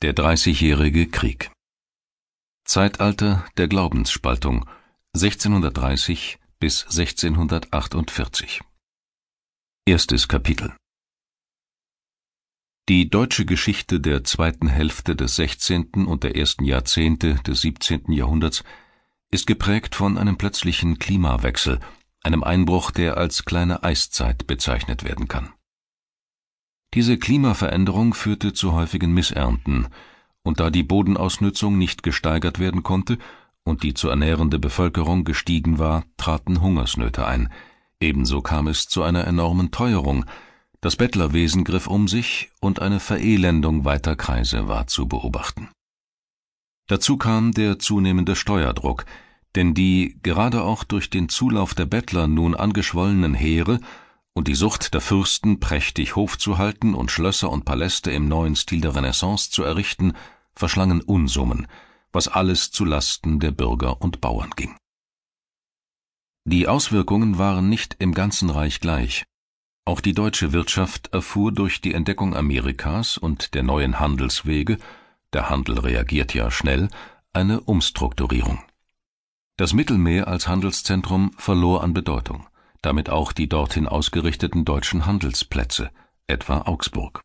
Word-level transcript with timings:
Der 0.00 0.12
Dreißigjährige 0.12 1.08
Krieg 1.08 1.50
Zeitalter 2.64 3.44
der 3.56 3.66
Glaubensspaltung 3.66 4.64
1630 5.16 6.38
bis 6.60 6.84
1648 6.84 8.60
Erstes 9.86 10.28
Kapitel 10.28 10.72
Die 12.88 13.10
deutsche 13.10 13.44
Geschichte 13.44 13.98
der 13.98 14.22
zweiten 14.22 14.68
Hälfte 14.68 15.16
des 15.16 15.34
16. 15.34 16.06
und 16.06 16.22
der 16.22 16.36
ersten 16.36 16.62
Jahrzehnte 16.62 17.34
des 17.44 17.62
17. 17.62 18.12
Jahrhunderts 18.12 18.62
ist 19.32 19.48
geprägt 19.48 19.96
von 19.96 20.16
einem 20.16 20.38
plötzlichen 20.38 21.00
Klimawechsel, 21.00 21.80
einem 22.22 22.44
Einbruch, 22.44 22.92
der 22.92 23.16
als 23.16 23.44
kleine 23.44 23.82
Eiszeit 23.82 24.46
bezeichnet 24.46 25.02
werden 25.02 25.26
kann 25.26 25.52
diese 26.94 27.18
Klimaveränderung 27.18 28.14
führte 28.14 28.52
zu 28.52 28.72
häufigen 28.72 29.12
Missernten, 29.12 29.88
und 30.42 30.60
da 30.60 30.70
die 30.70 30.82
Bodenausnützung 30.82 31.76
nicht 31.76 32.02
gesteigert 32.02 32.58
werden 32.58 32.82
konnte 32.82 33.18
und 33.64 33.82
die 33.82 33.92
zu 33.92 34.08
ernährende 34.08 34.58
Bevölkerung 34.58 35.24
gestiegen 35.24 35.78
war, 35.78 36.04
traten 36.16 36.62
Hungersnöte 36.62 37.26
ein. 37.26 37.52
Ebenso 38.00 38.40
kam 38.40 38.66
es 38.66 38.88
zu 38.88 39.02
einer 39.02 39.26
enormen 39.26 39.70
Teuerung, 39.70 40.24
das 40.80 40.96
Bettlerwesen 40.96 41.64
griff 41.64 41.86
um 41.86 42.08
sich 42.08 42.50
und 42.60 42.80
eine 42.80 43.00
Verelendung 43.00 43.84
weiter 43.84 44.16
Kreise 44.16 44.68
war 44.68 44.86
zu 44.86 45.06
beobachten. 45.06 45.68
Dazu 46.86 47.18
kam 47.18 47.52
der 47.52 47.78
zunehmende 47.78 48.36
Steuerdruck, 48.36 49.04
denn 49.54 49.74
die 49.74 50.18
gerade 50.22 50.62
auch 50.62 50.84
durch 50.84 51.10
den 51.10 51.28
Zulauf 51.28 51.74
der 51.74 51.86
Bettler 51.86 52.28
nun 52.28 52.54
angeschwollenen 52.54 53.34
Heere 53.34 53.80
und 54.38 54.46
die 54.46 54.54
Sucht 54.54 54.94
der 54.94 55.00
Fürsten, 55.00 55.58
prächtig 55.58 56.14
Hof 56.14 56.38
zu 56.38 56.58
halten 56.58 56.94
und 56.94 57.10
Schlösser 57.10 57.50
und 57.50 57.64
Paläste 57.64 58.12
im 58.12 58.28
neuen 58.28 58.54
Stil 58.54 58.80
der 58.80 58.94
Renaissance 58.94 59.50
zu 59.50 59.64
errichten, 59.64 60.12
verschlangen 60.54 61.00
Unsummen, 61.00 61.66
was 62.12 62.28
alles 62.28 62.70
zu 62.70 62.84
Lasten 62.84 63.40
der 63.40 63.50
Bürger 63.50 64.00
und 64.00 64.20
Bauern 64.20 64.50
ging. 64.54 64.76
Die 66.44 66.68
Auswirkungen 66.68 67.36
waren 67.38 67.68
nicht 67.68 67.96
im 67.98 68.14
ganzen 68.14 68.48
Reich 68.48 68.78
gleich. 68.78 69.24
Auch 69.84 70.00
die 70.00 70.14
deutsche 70.14 70.52
Wirtschaft 70.52 71.12
erfuhr 71.12 71.50
durch 71.50 71.80
die 71.80 71.92
Entdeckung 71.92 72.36
Amerikas 72.36 73.18
und 73.18 73.54
der 73.54 73.64
neuen 73.64 73.98
Handelswege, 73.98 74.78
der 75.32 75.50
Handel 75.50 75.80
reagiert 75.80 76.32
ja 76.32 76.52
schnell, 76.52 76.90
eine 77.32 77.60
Umstrukturierung. 77.60 78.62
Das 79.56 79.72
Mittelmeer 79.72 80.28
als 80.28 80.46
Handelszentrum 80.46 81.32
verlor 81.36 81.82
an 81.82 81.92
Bedeutung 81.92 82.46
damit 82.82 83.10
auch 83.10 83.32
die 83.32 83.48
dorthin 83.48 83.86
ausgerichteten 83.86 84.64
deutschen 84.64 85.06
Handelsplätze, 85.06 85.90
etwa 86.26 86.62
Augsburg. 86.62 87.20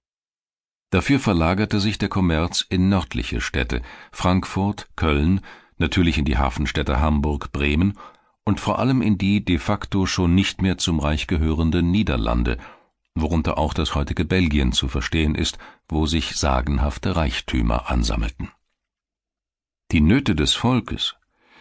Dafür 0.89 1.19
verlagerte 1.19 1.79
sich 1.79 1.97
der 1.97 2.09
Kommerz 2.09 2.65
in 2.69 2.89
nördliche 2.89 3.41
Städte, 3.41 3.81
Frankfurt, 4.11 4.87
Köln, 4.95 5.41
natürlich 5.77 6.17
in 6.17 6.25
die 6.25 6.37
Hafenstädte 6.37 6.99
Hamburg, 6.99 7.51
Bremen 7.51 7.97
und 8.45 8.59
vor 8.59 8.79
allem 8.79 9.01
in 9.01 9.17
die 9.17 9.43
de 9.43 9.57
facto 9.57 10.05
schon 10.05 10.35
nicht 10.35 10.61
mehr 10.61 10.77
zum 10.77 10.99
Reich 10.99 11.27
gehörenden 11.27 11.89
Niederlande, 11.91 12.57
worunter 13.15 13.57
auch 13.57 13.73
das 13.73 13.95
heutige 13.95 14.25
Belgien 14.25 14.71
zu 14.71 14.87
verstehen 14.87 15.35
ist, 15.35 15.57
wo 15.87 16.05
sich 16.05 16.35
sagenhafte 16.35 17.15
Reichtümer 17.15 17.89
ansammelten. 17.89 18.51
Die 19.91 20.01
Nöte 20.01 20.35
des 20.35 20.53
Volkes, 20.53 21.15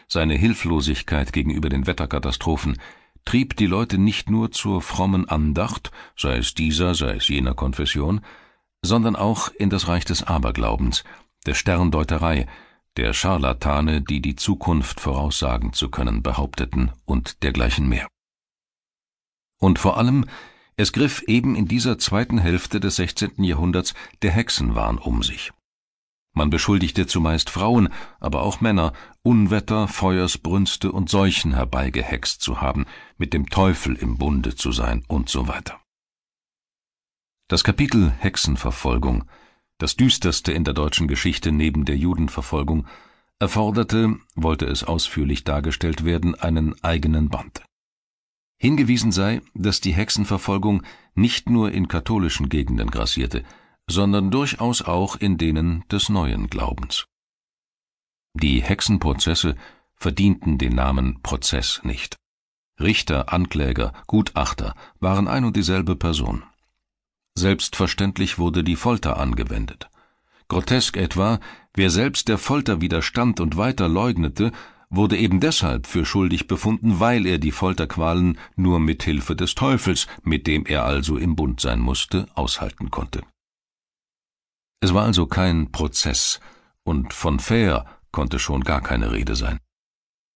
seine 0.09 0.35
Hilflosigkeit 0.35 1.33
gegenüber 1.33 1.69
den 1.69 1.87
Wetterkatastrophen, 1.87 2.79
trieb 3.25 3.57
die 3.57 3.67
Leute 3.67 3.99
nicht 3.99 4.31
nur 4.31 4.51
zur 4.51 4.83
frommen 4.83 5.29
Andacht, 5.29 5.91
sei 6.17 6.37
es 6.37 6.55
dieser, 6.55 6.95
sei 6.95 7.17
es 7.17 7.29
jener 7.29 7.55
Konfession, 7.55 8.21
sondern 8.83 9.17
auch 9.17 9.49
in 9.49 9.71
das 9.71 9.89
Reich 9.89 10.05
des 10.05 10.23
Aberglaubens, 10.25 11.05
der 11.47 11.55
Sterndeuterei, 11.55 12.47
der 12.97 13.13
Scharlatane, 13.13 14.03
die 14.03 14.21
die 14.21 14.37
Zukunft 14.37 15.01
voraussagen 15.01 15.73
zu 15.73 15.89
können 15.89 16.23
behaupteten 16.23 16.93
und 17.05 17.43
dergleichen 17.43 17.89
mehr. 17.89 18.09
Und 19.59 19.79
vor 19.79 19.97
allem, 19.97 20.27
es 20.77 20.93
griff 20.93 21.23
eben 21.27 21.55
in 21.55 21.69
dieser 21.69 21.99
zweiten 21.99 22.39
Hälfte 22.39 22.81
des 22.81 22.97
16. 22.97 23.45
Jahrhunderts 23.45 23.95
der 24.23 24.33
Hexenwahn 24.33 24.99
um 24.99 25.23
sich. 25.23 25.53
Man 26.35 26.49
beschuldigte 26.49 27.07
zumeist 27.07 27.51
Frauen, 27.51 27.91
aber 28.19 28.43
auch 28.43 28.61
Männer, 28.61 28.95
Unwetter, 29.23 29.87
Feuersbrünste 29.87 30.91
und 30.91 31.11
Seuchen 31.11 31.55
herbeigehext 31.55 32.41
zu 32.41 32.61
haben, 32.61 32.87
mit 33.19 33.35
dem 33.35 33.51
Teufel 33.51 33.95
im 33.97 34.17
Bunde 34.17 34.55
zu 34.55 34.73
sein 34.73 35.05
und 35.09 35.29
so 35.29 35.47
weiter. 35.47 35.81
Das 37.49 37.65
Kapitel 37.65 38.11
Hexenverfolgung, 38.19 39.25
das 39.77 39.97
düsterste 39.97 40.53
in 40.53 40.65
der 40.65 40.75
deutschen 40.75 41.07
Geschichte 41.07 41.53
neben 41.53 41.85
der 41.85 41.99
Judenverfolgung, 41.99 42.87
erforderte, 43.39 44.17
wollte 44.35 44.65
es 44.67 44.85
ausführlich 44.85 45.45
dargestellt 45.45 46.05
werden, 46.05 46.35
einen 46.35 46.83
eigenen 46.83 47.29
Band. 47.29 47.63
Hingewiesen 48.57 49.13
sei, 49.13 49.43
dass 49.55 49.81
die 49.81 49.93
Hexenverfolgung 49.93 50.85
nicht 51.15 51.51
nur 51.51 51.73
in 51.73 51.89
katholischen 51.89 52.49
Gegenden 52.49 52.91
grassierte, 52.91 53.43
sondern 53.89 54.31
durchaus 54.31 54.83
auch 54.83 55.17
in 55.17 55.39
denen 55.39 55.85
des 55.91 56.09
neuen 56.09 56.49
Glaubens. 56.49 57.07
Die 58.35 58.63
Hexenprozesse 58.63 59.57
verdienten 59.95 60.59
den 60.59 60.75
Namen 60.75 61.23
Prozess 61.23 61.81
nicht. 61.85 62.17
Richter, 62.81 63.33
Ankläger, 63.33 63.93
Gutachter 64.07 64.75
waren 64.99 65.29
ein 65.29 65.45
und 65.45 65.57
dieselbe 65.57 65.97
Person. 65.97 66.43
Selbstverständlich 67.35 68.39
wurde 68.39 68.65
die 68.65 68.77
Folter 68.77 69.19
angewendet. 69.19 69.89
Grotesk 70.49 70.97
etwa, 70.97 71.41
wer 71.75 71.91
selbst 71.91 72.29
der 72.29 72.39
Folter 72.39 72.81
widerstand 72.81 73.41
und 73.41 73.57
weiter 73.57 73.89
leugnete, 73.89 74.53
wurde 74.91 75.17
eben 75.17 75.41
deshalb 75.41 75.87
für 75.87 76.05
schuldig 76.05 76.47
befunden, 76.47 77.01
weil 77.01 77.27
er 77.27 77.39
die 77.39 77.53
Folterqualen 77.53 78.39
nur 78.57 78.79
mit 78.79 79.03
Hilfe 79.03 79.35
des 79.35 79.55
Teufels, 79.55 80.07
mit 80.23 80.47
dem 80.47 80.67
er 80.67 80.85
also 80.85 81.17
im 81.17 81.37
Bund 81.37 81.61
sein 81.61 81.81
musste, 81.81 82.27
aushalten 82.35 82.91
konnte. 82.91 83.23
Es 84.83 84.93
war 84.93 85.05
also 85.05 85.27
kein 85.27 85.71
Prozess, 85.71 86.41
und 86.83 87.15
von 87.15 87.39
fair 87.39 87.87
konnte 88.11 88.41
schon 88.41 88.65
gar 88.65 88.81
keine 88.81 89.13
Rede 89.13 89.37
sein. 89.37 89.61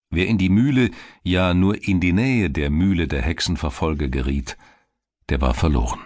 Wer 0.08 0.28
in 0.28 0.38
die 0.38 0.50
Mühle, 0.50 0.92
ja 1.24 1.52
nur 1.52 1.82
in 1.82 1.98
die 1.98 2.12
Nähe 2.12 2.48
der 2.48 2.70
Mühle 2.70 3.08
der 3.08 3.22
Hexenverfolger 3.22 4.06
geriet, 4.06 4.56
der 5.30 5.40
war 5.40 5.52
verloren. 5.52 5.98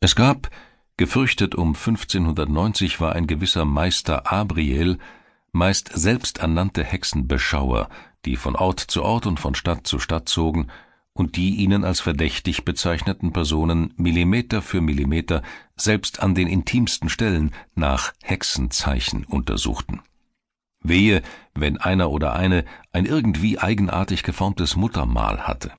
Es 0.00 0.16
gab, 0.16 0.48
gefürchtet 0.96 1.54
um 1.54 1.74
1590 1.74 2.98
war 2.98 3.12
ein 3.12 3.26
gewisser 3.26 3.66
Meister 3.66 4.32
Abriel, 4.32 4.96
meist 5.52 5.90
selbsternannte 5.92 6.82
Hexenbeschauer, 6.82 7.90
die 8.24 8.36
von 8.36 8.56
Ort 8.56 8.80
zu 8.80 9.02
Ort 9.02 9.26
und 9.26 9.38
von 9.38 9.54
Stadt 9.54 9.86
zu 9.86 9.98
Stadt 9.98 10.30
zogen 10.30 10.68
und 11.14 11.36
die 11.36 11.56
ihnen 11.56 11.84
als 11.84 12.00
verdächtig 12.00 12.64
bezeichneten 12.64 13.32
Personen 13.32 13.94
Millimeter 13.96 14.62
für 14.62 14.80
Millimeter 14.80 15.42
selbst 15.76 16.20
an 16.20 16.34
den 16.34 16.48
intimsten 16.48 17.08
Stellen 17.08 17.52
nach 17.74 18.12
Hexenzeichen 18.22 19.24
untersuchten. 19.24 20.02
Wehe, 20.80 21.22
wenn 21.54 21.78
einer 21.78 22.10
oder 22.10 22.34
eine 22.34 22.64
ein 22.92 23.06
irgendwie 23.06 23.58
eigenartig 23.58 24.24
geformtes 24.24 24.76
Muttermal 24.76 25.46
hatte. 25.46 25.72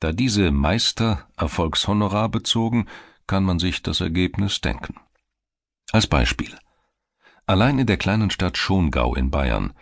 Da 0.00 0.12
diese 0.12 0.50
Meister 0.50 1.28
Erfolgshonorar 1.36 2.28
bezogen, 2.28 2.86
kann 3.26 3.44
man 3.44 3.58
sich 3.58 3.82
das 3.82 4.00
Ergebnis 4.00 4.60
denken. 4.60 4.96
Als 5.92 6.06
Beispiel. 6.06 6.56
Allein 7.46 7.78
in 7.78 7.86
der 7.86 7.98
kleinen 7.98 8.30
Stadt 8.30 8.56
Schongau 8.56 9.14
in 9.14 9.30
Bayern 9.30 9.74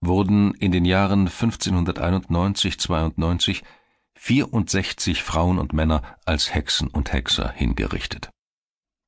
wurden 0.00 0.52
in 0.54 0.72
den 0.72 0.84
Jahren 0.84 1.28
1591-92 1.28 3.62
64 4.16 5.22
Frauen 5.22 5.58
und 5.58 5.72
Männer 5.72 6.02
als 6.24 6.54
Hexen 6.54 6.88
und 6.88 7.12
Hexer 7.12 7.52
hingerichtet. 7.52 8.30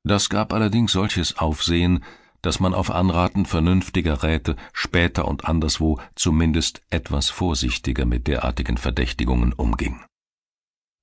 Das 0.05 0.29
gab 0.29 0.53
allerdings 0.53 0.93
solches 0.93 1.39
Aufsehen, 1.39 2.05
dass 2.43 2.61
man 2.61 2.73
auf 2.73 2.91
Anraten 2.91 3.47
vernünftiger 3.47 4.23
Räte 4.23 4.57
später 4.73 5.27
und 5.27 5.45
anderswo 5.45 6.01
zumindest 6.15 6.83
etwas 6.91 7.31
vorsichtiger 7.31 8.05
mit 8.05 8.27
derartigen 8.27 8.77
Verdächtigungen 8.77 9.53
umging. 9.53 10.05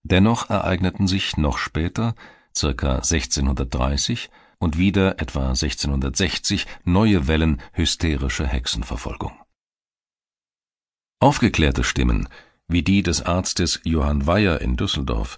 Dennoch 0.03 0.49
ereigneten 0.49 1.07
sich 1.07 1.35
noch 1.35 1.57
später, 1.57 2.15
circa 2.55 2.95
1630 2.97 4.29
und 4.59 4.77
wieder 4.77 5.19
etwa 5.19 5.49
1660 5.49 6.67
neue 6.85 7.27
Wellen 7.27 7.61
hysterischer 7.73 8.47
Hexenverfolgung. 8.47 9.33
Aufgeklärte 11.19 11.83
Stimmen, 11.83 12.29
wie 12.67 12.83
die 12.83 13.03
des 13.03 13.21
Arztes 13.21 13.81
Johann 13.83 14.27
Weyer 14.27 14.61
in 14.61 14.75
Düsseldorf, 14.75 15.37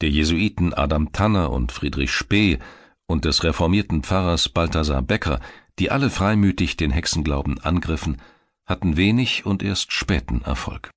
der 0.00 0.10
Jesuiten 0.10 0.74
Adam 0.74 1.12
Tanner 1.12 1.50
und 1.50 1.72
Friedrich 1.72 2.12
Spee 2.12 2.58
und 3.06 3.24
des 3.24 3.42
reformierten 3.42 4.02
Pfarrers 4.02 4.48
Balthasar 4.48 5.02
Becker, 5.02 5.40
die 5.78 5.90
alle 5.90 6.10
freimütig 6.10 6.76
den 6.76 6.90
Hexenglauben 6.90 7.58
angriffen, 7.60 8.18
hatten 8.66 8.96
wenig 8.96 9.46
und 9.46 9.62
erst 9.62 9.92
späten 9.92 10.42
Erfolg. 10.42 10.90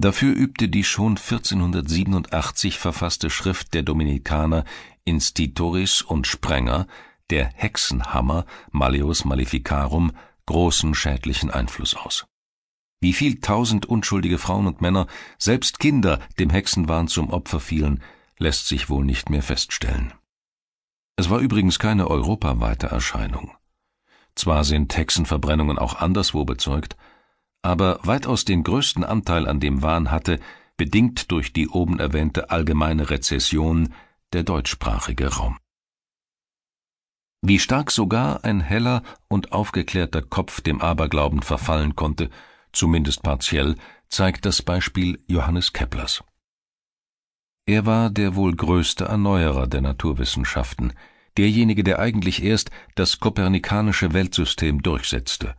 Dafür 0.00 0.34
übte 0.34 0.68
die 0.68 0.84
schon 0.84 1.16
1487 1.16 2.78
verfasste 2.78 3.30
Schrift 3.30 3.74
der 3.74 3.82
Dominikaner 3.82 4.64
Institoris 5.04 6.02
und 6.02 6.26
Sprenger 6.26 6.86
der 7.30 7.46
Hexenhammer 7.46 8.46
Malleus 8.70 9.24
Maleficarum 9.24 10.12
großen 10.46 10.94
schädlichen 10.94 11.50
Einfluss 11.50 11.94
aus. 11.96 12.26
Wie 13.00 13.12
viel 13.12 13.40
tausend 13.40 13.86
unschuldige 13.86 14.38
Frauen 14.38 14.66
und 14.66 14.80
Männer, 14.80 15.06
selbst 15.38 15.78
Kinder, 15.78 16.20
dem 16.38 16.50
Hexenwahn 16.50 17.08
zum 17.08 17.30
Opfer 17.30 17.60
fielen, 17.60 18.02
lässt 18.38 18.66
sich 18.66 18.90
wohl 18.90 19.04
nicht 19.04 19.30
mehr 19.30 19.42
feststellen. 19.42 20.12
Es 21.16 21.30
war 21.30 21.40
übrigens 21.40 21.78
keine 21.78 22.08
europaweite 22.08 22.88
Erscheinung. 22.88 23.52
Zwar 24.34 24.64
sind 24.64 24.96
Hexenverbrennungen 24.96 25.78
auch 25.78 25.96
anderswo 25.96 26.44
bezeugt, 26.44 26.96
aber 27.62 28.00
weitaus 28.04 28.44
den 28.44 28.62
größten 28.62 29.04
Anteil 29.04 29.48
an 29.48 29.58
dem 29.58 29.82
Wahn 29.82 30.10
hatte, 30.10 30.38
bedingt 30.76 31.32
durch 31.32 31.52
die 31.52 31.68
oben 31.68 31.98
erwähnte 31.98 32.50
allgemeine 32.50 33.10
Rezession, 33.10 33.94
der 34.32 34.44
deutschsprachige 34.44 35.34
Raum. 35.34 35.58
Wie 37.42 37.58
stark 37.58 37.90
sogar 37.90 38.44
ein 38.44 38.60
heller 38.60 39.02
und 39.28 39.52
aufgeklärter 39.52 40.22
Kopf 40.22 40.60
dem 40.60 40.80
Aberglauben 40.80 41.42
verfallen 41.42 41.96
konnte, 41.96 42.30
zumindest 42.72 43.22
partiell, 43.22 43.76
zeigt 44.08 44.46
das 44.46 44.62
Beispiel 44.62 45.22
Johannes 45.26 45.72
Keplers. 45.72 46.24
Er 47.66 47.84
war 47.84 48.08
der 48.08 48.34
wohl 48.34 48.56
größte 48.56 49.04
Erneuerer 49.04 49.66
der 49.66 49.82
Naturwissenschaften, 49.82 50.94
derjenige, 51.36 51.84
der 51.84 51.98
eigentlich 51.98 52.42
erst 52.42 52.70
das 52.94 53.20
kopernikanische 53.20 54.12
Weltsystem 54.14 54.82
durchsetzte. 54.82 55.54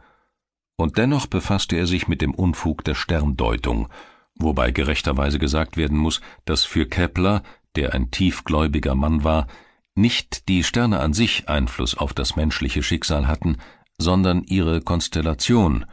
Und 0.75 0.97
dennoch 0.97 1.27
befasste 1.27 1.75
er 1.75 1.87
sich 1.87 2.07
mit 2.07 2.21
dem 2.21 2.33
Unfug 2.33 2.83
der 2.83 2.95
Sterndeutung, 2.95 3.89
wobei 4.35 4.71
gerechterweise 4.71 5.39
gesagt 5.39 5.77
werden 5.77 5.97
muss, 5.97 6.21
dass 6.45 6.63
für 6.63 6.87
Kepler, 6.87 7.43
der 7.75 7.93
ein 7.93 8.11
tiefgläubiger 8.11 8.95
Mann 8.95 9.23
war, 9.23 9.47
nicht 9.95 10.47
die 10.47 10.63
Sterne 10.63 10.99
an 10.99 11.13
sich 11.13 11.49
Einfluss 11.49 11.95
auf 11.95 12.13
das 12.13 12.35
menschliche 12.35 12.81
Schicksal 12.81 13.27
hatten, 13.27 13.57
sondern 13.97 14.43
ihre 14.43 14.81
Konstellation, 14.81 15.85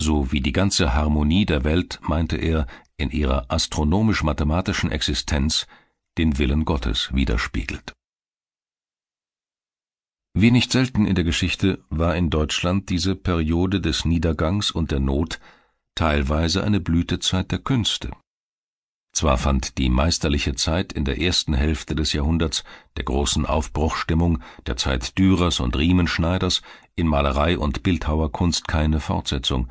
so 0.00 0.32
wie 0.32 0.40
die 0.40 0.52
ganze 0.52 0.94
Harmonie 0.94 1.46
der 1.46 1.64
Welt, 1.64 2.00
meinte 2.02 2.36
er, 2.36 2.66
in 2.96 3.10
ihrer 3.10 3.50
astronomisch-mathematischen 3.50 4.90
Existenz 4.90 5.66
den 6.18 6.38
Willen 6.38 6.64
Gottes 6.64 7.10
widerspiegelt. 7.12 7.92
Wie 10.34 10.50
nicht 10.50 10.70
selten 10.70 11.06
in 11.06 11.14
der 11.14 11.24
Geschichte 11.24 11.82
war 11.88 12.14
in 12.14 12.28
Deutschland 12.28 12.90
diese 12.90 13.14
Periode 13.14 13.80
des 13.80 14.04
Niedergangs 14.04 14.70
und 14.70 14.90
der 14.90 15.00
Not 15.00 15.40
teilweise 15.94 16.62
eine 16.62 16.78
Blütezeit 16.80 17.50
der 17.50 17.58
Künste. 17.58 18.10
Zwar 19.14 19.38
fand 19.38 19.78
die 19.78 19.88
meisterliche 19.88 20.54
Zeit 20.54 20.92
in 20.92 21.06
der 21.06 21.18
ersten 21.18 21.54
Hälfte 21.54 21.94
des 21.94 22.12
Jahrhunderts, 22.12 22.64
der 22.98 23.04
großen 23.04 23.46
Aufbruchstimmung, 23.46 24.42
der 24.66 24.76
Zeit 24.76 25.16
Dürers 25.16 25.58
und 25.58 25.74
Riemenschneiders, 25.74 26.60
in 26.96 27.06
Malerei 27.06 27.56
und 27.56 27.82
Bildhauerkunst 27.82 28.68
keine 28.68 29.00
Fortsetzung, 29.00 29.68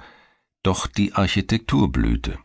doch 0.65 0.87
die 0.87 1.13
Architektur 1.13 1.91
blühte, 1.91 2.39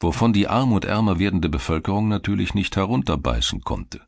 wovon 0.00 0.32
die 0.32 0.48
arm 0.48 0.72
und 0.72 0.84
ärmer 0.84 1.18
werdende 1.18 1.48
Bevölkerung 1.48 2.08
natürlich 2.08 2.54
nicht 2.54 2.74
herunterbeißen 2.76 3.62
konnte. 3.62 4.00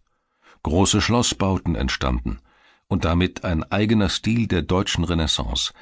Große 0.64 1.00
Schlossbauten 1.00 1.76
entstanden 1.76 2.40
und 2.88 3.04
damit 3.04 3.44
ein 3.44 3.62
eigener 3.62 4.08
Stil 4.08 4.48
der 4.48 4.62
deutschen 4.62 5.04
Renaissance, 5.04 5.72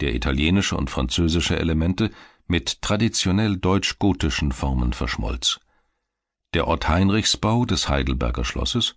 der 0.00 0.14
italienische 0.14 0.76
und 0.76 0.90
französische 0.90 1.58
Elemente 1.58 2.10
mit 2.46 2.82
traditionell 2.82 3.56
deutsch-gotischen 3.56 4.52
Formen 4.52 4.92
verschmolz. 4.92 5.60
Der 6.54 6.66
Ort-Heinrichsbau 6.66 7.64
des 7.64 7.88
Heidelberger 7.88 8.44
Schlosses 8.44 8.94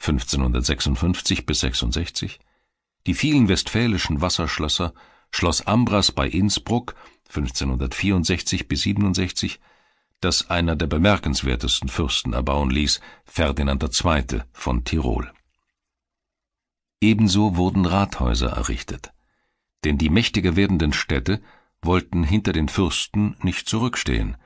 1556 0.00 1.46
bis 1.46 1.60
66, 1.60 2.38
die 3.06 3.14
vielen 3.14 3.48
westfälischen 3.48 4.20
Wasserschlösser, 4.20 4.92
Schloss 5.30 5.66
Ambras 5.66 6.12
bei 6.12 6.28
Innsbruck 6.28 6.94
1564 7.28 8.68
bis 8.68 8.82
67, 8.82 9.60
das 10.20 10.50
einer 10.50 10.76
der 10.76 10.86
bemerkenswertesten 10.86 11.88
Fürsten 11.88 12.32
erbauen 12.32 12.70
ließ, 12.70 13.00
Ferdinand 13.24 13.82
II. 13.82 14.42
von 14.52 14.84
Tirol. 14.84 15.32
Ebenso 17.00 17.56
wurden 17.56 17.86
Rathäuser 17.86 18.48
errichtet, 18.48 19.12
denn 19.84 19.98
die 19.98 20.10
mächtiger 20.10 20.56
werdenden 20.56 20.92
Städte 20.92 21.40
wollten 21.80 22.24
hinter 22.24 22.52
den 22.52 22.68
Fürsten 22.68 23.36
nicht 23.42 23.68
zurückstehen. 23.68 24.36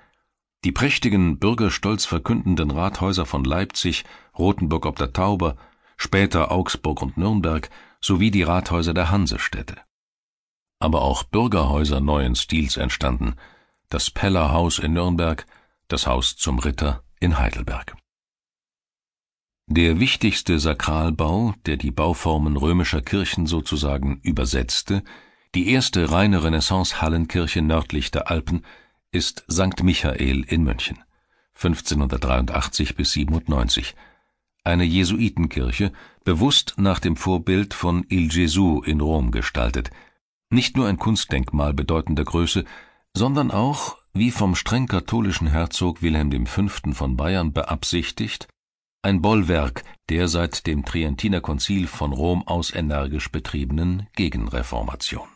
Die 0.65 0.73
prächtigen, 0.73 1.39
bürgerstolz 1.39 2.05
verkündenden 2.05 2.71
Rathäuser 2.71 3.25
von 3.25 3.45
Leipzig, 3.45 4.05
Rothenburg 4.39 4.85
ob 4.85 4.97
der 4.97 5.13
Tauber, 5.13 5.57
später 5.97 6.53
Augsburg 6.53 7.01
und 7.01 7.17
Nürnberg 7.17 7.71
sowie 8.01 8.31
die 8.31 8.43
Rathäuser 8.43 8.93
der 8.93 9.11
Hansestädte 9.11 9.81
aber 10.83 11.03
auch 11.03 11.23
Bürgerhäuser 11.23 12.01
neuen 12.01 12.35
Stils 12.35 12.77
entstanden, 12.77 13.37
das 13.89 14.11
Pellerhaus 14.11 14.79
in 14.79 14.95
Nürnberg, 14.95 15.47
das 15.87 16.07
Haus 16.07 16.37
zum 16.37 16.59
Ritter 16.59 17.05
in 17.21 17.39
Heidelberg. 17.39 17.95
Der 19.69 20.01
wichtigste 20.01 20.59
Sakralbau, 20.59 21.55
der 21.67 21.77
die 21.77 21.93
Bauformen 21.93 22.57
römischer 22.57 23.01
Kirchen 23.01 23.47
sozusagen 23.47 24.19
übersetzte, 24.23 25.05
die 25.55 25.71
erste 25.71 26.11
reine 26.11 26.43
Renaissance-Hallenkirche 26.43 27.63
nördlich 27.63 28.11
der 28.11 28.29
Alpen, 28.29 28.65
ist 29.13 29.45
St. 29.51 29.85
Michael 29.85 30.43
in 30.43 30.65
München, 30.65 30.99
1583 31.55 32.97
bis 32.97 33.13
97, 33.13 33.95
eine 34.65 34.85
Jesuitenkirche, 34.85 35.93
bewusst 36.25 36.75
nach 36.77 36.99
dem 36.99 37.17
Vorbild 37.17 37.73
von 37.73 38.05
Il 38.09 38.29
Gesù 38.29 38.83
in 38.83 39.01
Rom 39.01 39.31
gestaltet, 39.31 39.91
nicht 40.53 40.77
nur 40.77 40.87
ein 40.87 40.99
Kunstdenkmal 40.99 41.75
bedeutender 41.75 42.25
Größe, 42.25 42.65
sondern 43.17 43.51
auch, 43.51 43.97
wie 44.13 44.31
vom 44.31 44.55
streng 44.55 44.87
katholischen 44.87 45.47
Herzog 45.47 46.03
Wilhelm 46.03 46.47
V. 46.47 46.69
von 46.93 47.17
Bayern 47.17 47.53
beabsichtigt, 47.53 48.49
ein 49.03 49.21
Bollwerk 49.21 49.85
der 50.09 50.29
seit 50.29 50.67
dem 50.67 50.85
Trientiner 50.85 51.41
Konzil 51.41 51.87
von 51.87 52.13
Rom 52.13 52.47
aus 52.47 52.73
energisch 52.73 53.33
betriebenen 53.33 54.07
Gegenreformation 54.15 55.27